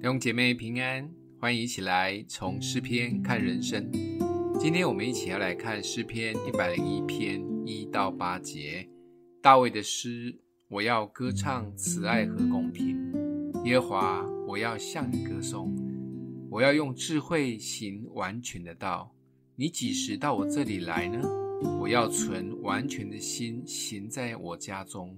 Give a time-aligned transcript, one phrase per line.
[0.00, 1.06] 弟兄姐妹平安，
[1.38, 3.86] 欢迎一起来从诗篇看人生。
[4.58, 8.88] 今天我们一起要来看诗篇一百零一篇一到八节，
[9.42, 10.34] 大卫的诗：
[10.68, 12.96] 我要歌唱慈爱和公平，
[13.66, 15.76] 耶和华，我要向你歌颂，
[16.48, 19.14] 我要用智慧行完全的道。
[19.54, 21.20] 你几时到我这里来呢？
[21.78, 25.14] 我要存完全的心行在我家中，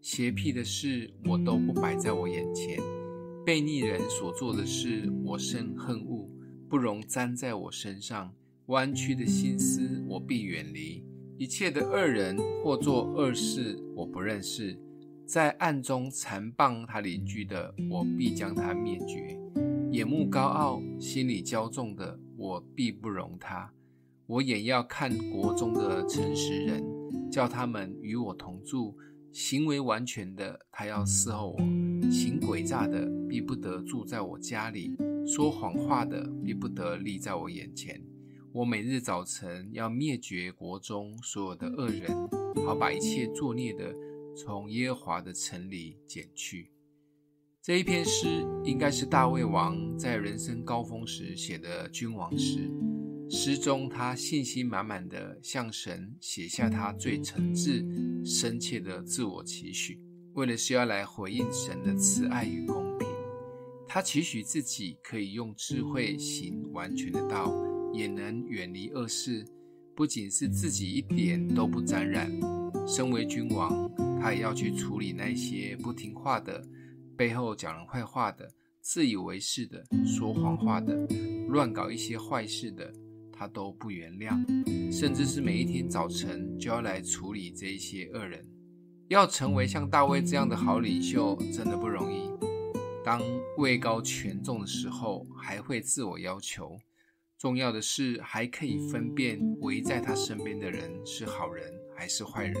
[0.00, 2.80] 邪僻的事我都不摆在我眼前。
[3.44, 6.26] 悖逆人所做的事，我甚恨恶，
[6.66, 8.32] 不容沾在我身上。
[8.66, 11.04] 弯曲的心思，我必远离。
[11.36, 14.78] 一切的恶人或做恶事，我不认识。
[15.26, 19.38] 在暗中残谤他邻居的，我必将他灭绝。
[19.90, 23.70] 眼目高傲、心里骄纵的，我必不容他。
[24.26, 26.82] 我眼要看国中的诚实人，
[27.30, 28.96] 叫他们与我同住。
[29.32, 34.94] 行为完全的，他要伺候我；行诡诈的，必不得住在我家里；
[35.26, 38.00] 说谎话的，必不得立在我眼前。
[38.52, 42.16] 我每日早晨要灭绝国中所有的恶人，
[42.64, 43.92] 好把一切作孽的
[44.36, 46.70] 从耶和华的城里剪去。
[47.60, 52.70] 这一篇诗应该是大卫王在人生高峰时写的君王诗。
[53.28, 57.84] 诗中，他信心满满的向神写下他最诚挚、
[58.24, 60.00] 深切的自我期许，
[60.34, 62.83] 为的是要来回应神的慈爱与公。
[63.94, 67.54] 他期许自己可以用智慧行完全的道，
[67.92, 69.46] 也能远离恶事，
[69.94, 72.28] 不仅是自己一点都不沾染。
[72.88, 73.88] 身为君王，
[74.20, 76.60] 他也要去处理那些不听话的、
[77.16, 78.50] 背后讲人坏话的、
[78.80, 81.06] 自以为是的、说谎话的、
[81.46, 82.92] 乱搞一些坏事的。
[83.32, 84.44] 他都不原谅，
[84.92, 88.44] 甚至是每一天早晨就要来处理这一些恶人。
[89.06, 92.28] 要成为像大卫这样的好领袖，真的不容易。
[93.04, 93.20] 当
[93.58, 96.78] 位高权重的时候，还会自我要求。
[97.36, 102.56] 重要的是，还可以分辨围在他身边的人是好人还是坏人，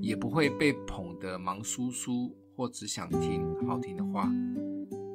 [0.00, 4.30] 也不会被捧得忙叔叔，或只想听好听的话。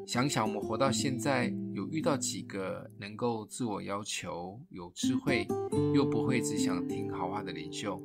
[0.06, 5.48] 想想我们活到现在，有遇到几个能够自我要求、有智慧，
[5.96, 8.02] 又不会只想听好话的领袖？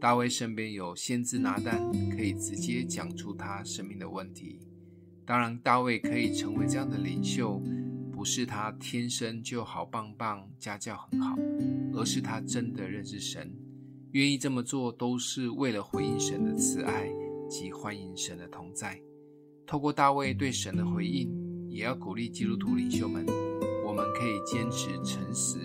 [0.00, 4.60] 大卫身边有先知拿单，可以直接讲出他生命的问题。
[5.26, 7.60] 当然，大卫可以成为这样的领袖，
[8.12, 11.36] 不是他天生就好棒棒、家教很好，
[11.94, 13.52] 而是他真的认识神，
[14.12, 17.10] 愿意这么做，都是为了回应神的慈爱
[17.50, 18.96] 及欢迎神的同在。
[19.66, 21.28] 透过大卫对神的回应，
[21.68, 23.26] 也要鼓励基督徒领袖们，
[23.84, 25.58] 我们可以坚持诚实、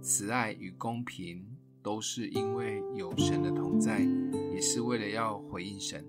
[0.00, 1.44] 慈爱与公平，
[1.82, 4.06] 都是因为有神的同在，
[4.54, 6.04] 也是为了要回应神。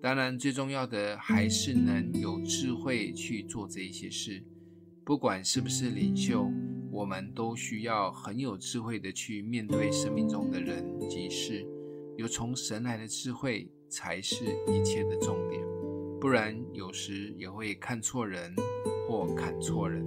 [0.00, 4.44] 当然，最重要的还是能有智慧去做这一些事。
[5.04, 6.48] 不管是不是领袖，
[6.92, 11.66] 我们都需要很有智慧的去面对生命中的人及事。
[12.16, 15.60] 有从神来的智慧，才是一切的重点。
[16.20, 18.54] 不然，有时也会看错人
[19.08, 20.04] 或砍错人。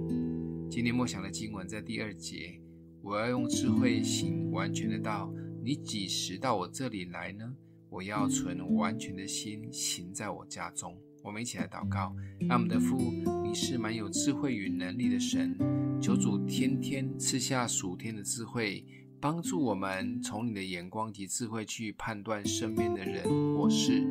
[0.70, 2.58] 今天默想的经文在第二节，
[3.02, 5.30] 我要用智慧行完全的道。
[5.62, 7.54] 你几时到我这里来呢？
[7.92, 10.96] 我要存完全的心行在我家中。
[11.22, 12.16] 我们一起来祷告，
[12.48, 13.12] 爱我们的父，
[13.44, 15.54] 你是满有智慧与能力的神，
[16.00, 18.82] 求主天天赐下属天的智慧，
[19.20, 24.10] 帮助我们从你的眼光及智慧去判断身边的人或事。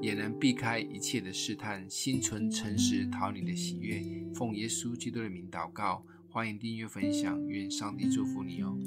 [0.00, 4.00] 也能避开一切的试探，心存诚实，讨你的喜悦。
[4.32, 8.78] 奉耶稣基督的名祷告，欢迎订阅分享，愿上帝祝福你哦。